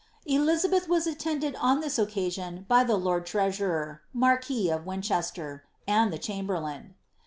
[0.25, 6.17] 'Elizabeth was attended on this occasion by the lord treasurer, (marquis of Winchester.) and the
[6.17, 6.95] chamberlain.